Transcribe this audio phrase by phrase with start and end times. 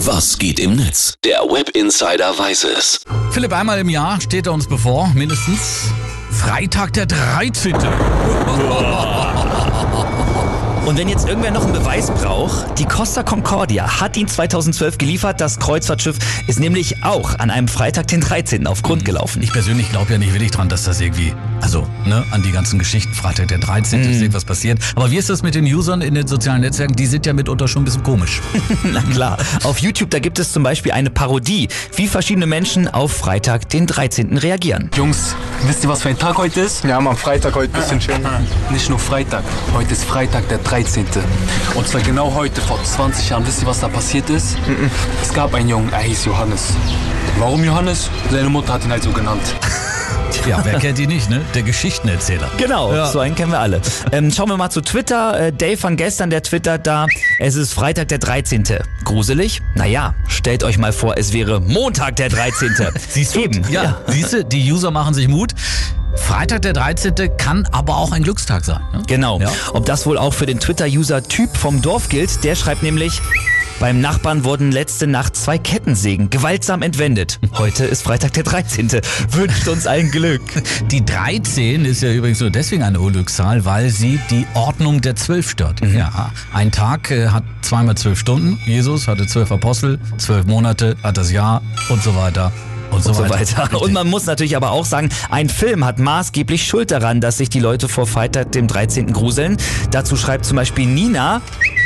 [0.00, 1.14] Was geht im Netz?
[1.24, 3.00] Der Web Insider weiß es.
[3.30, 5.90] Philipp, einmal im Jahr steht er uns bevor, mindestens.
[6.30, 7.74] Freitag der 13.
[10.86, 15.40] Und wenn jetzt irgendwer noch einen Beweis braucht, die Costa Concordia hat ihn 2012 geliefert.
[15.40, 16.16] Das Kreuzfahrtschiff
[16.46, 18.68] ist nämlich auch an einem Freitag, den 13.
[18.68, 19.42] auf Grund gelaufen.
[19.42, 22.78] Ich persönlich glaube ja nicht wirklich dran, dass das irgendwie, also ne, an die ganzen
[22.78, 24.00] Geschichten, Freitag der 13.
[24.02, 24.78] ist irgendwas passiert.
[24.94, 26.94] Aber wie ist das mit den Usern in den sozialen Netzwerken?
[26.94, 28.40] Die sind ja mitunter schon ein bisschen komisch.
[28.84, 29.38] Na klar.
[29.64, 33.88] Auf YouTube, da gibt es zum Beispiel eine Parodie, wie verschiedene Menschen auf Freitag, den
[33.88, 34.38] 13.
[34.38, 34.88] reagieren.
[34.94, 35.34] Jungs,
[35.66, 36.84] wisst ihr, was für ein Tag heute ist?
[36.84, 38.24] Ja, am Freitag heute ein bisschen schön.
[38.70, 39.42] Nicht nur Freitag,
[39.74, 40.75] heute ist Freitag der 13.
[41.74, 43.46] Und zwar genau heute, vor 20 Jahren.
[43.46, 44.58] Wisst ihr, was da passiert ist?
[45.22, 46.74] Es gab einen Jungen, er hieß Johannes.
[47.38, 48.10] Warum Johannes?
[48.30, 49.40] Seine Mutter hat ihn halt so genannt.
[50.46, 51.40] Ja, wer kennt die nicht, ne?
[51.54, 52.50] Der Geschichtenerzähler.
[52.58, 53.06] Genau, Ja.
[53.06, 53.80] so einen kennen wir alle.
[54.12, 55.46] Ähm, schauen wir mal zu Twitter.
[55.46, 57.06] Äh, Dave von gestern, der twittert da,
[57.40, 58.62] es ist Freitag der 13.
[59.02, 59.60] Gruselig?
[59.74, 62.70] Naja, stellt euch mal vor, es wäre Montag der 13.
[63.08, 63.40] Siehst du?
[63.40, 65.52] Eben, Ja, siehst du, die User machen sich Mut.
[66.16, 67.14] Freitag der 13.
[67.36, 68.80] kann aber auch ein Glückstag sein.
[68.92, 69.02] Ne?
[69.06, 69.40] Genau.
[69.40, 69.50] Ja.
[69.72, 73.20] Ob das wohl auch für den Twitter-User Typ vom Dorf gilt, der schreibt nämlich,
[73.78, 77.38] beim Nachbarn wurden letzte Nacht zwei Kettensägen gewaltsam entwendet.
[77.58, 78.90] Heute ist Freitag der 13.
[79.30, 80.40] Wünscht uns allen Glück.
[80.90, 85.50] Die 13 ist ja übrigens nur deswegen eine Unglückszahl, weil sie die Ordnung der Zwölf
[85.50, 85.80] stört.
[85.94, 88.58] Ja, ein Tag äh, hat zweimal zwölf Stunden.
[88.64, 92.52] Jesus hatte zwölf Apostel, zwölf Monate hat das Jahr und so weiter
[92.90, 93.58] und so, und so weiter.
[93.58, 93.82] weiter.
[93.82, 97.48] Und man muss natürlich aber auch sagen, ein Film hat maßgeblich Schuld daran, dass sich
[97.48, 99.12] die Leute vor Freitag, dem 13.
[99.12, 99.56] gruseln.
[99.90, 101.40] Dazu schreibt zum Beispiel Nina,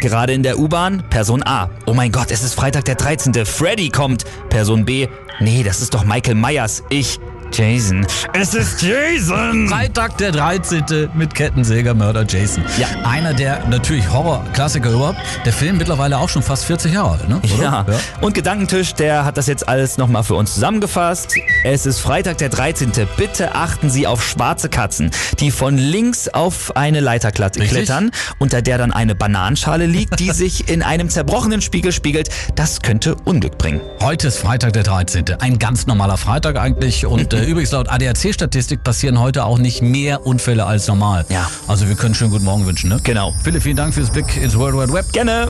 [0.00, 1.70] gerade in der U-Bahn, Person A.
[1.86, 3.46] Oh mein Gott, es ist Freitag der 13.
[3.46, 4.24] Freddy kommt.
[4.48, 5.08] Person B.
[5.40, 6.82] Nee, das ist doch Michael Myers.
[6.90, 7.18] Ich.
[7.56, 8.04] Jason.
[8.32, 9.68] Es ist Jason!
[9.68, 11.10] Freitag der 13.
[11.14, 12.64] mit Kettensägermörder Jason.
[12.78, 12.88] Ja.
[13.04, 15.18] Einer der natürlich Horror-Klassiker überhaupt.
[15.44, 17.40] Der Film mittlerweile auch schon fast 40 Jahre alt, ne?
[17.54, 17.62] Oder?
[17.62, 17.86] Ja.
[18.20, 21.36] Und Gedankentisch, der hat das jetzt alles nochmal für uns zusammengefasst.
[21.62, 22.90] Es ist Freitag der 13.
[23.16, 28.10] Bitte achten Sie auf schwarze Katzen, die von links auf eine Leiter klettern,
[28.40, 32.30] unter der dann eine Bananenschale liegt, die sich in einem zerbrochenen Spiegel spiegelt.
[32.56, 33.80] Das könnte Unglück bringen.
[34.00, 35.36] Heute ist Freitag der 13.
[35.38, 37.06] Ein ganz normaler Freitag eigentlich.
[37.06, 41.26] Und äh, übrigens laut ADAC-Statistik passieren heute auch nicht mehr Unfälle als normal.
[41.28, 41.50] Ja.
[41.66, 42.98] Also wir können schönen guten Morgen wünschen, ne?
[43.02, 43.34] Genau.
[43.42, 45.12] Philipp, vielen Dank fürs Blick ins World Wide Web.
[45.12, 45.42] Gerne.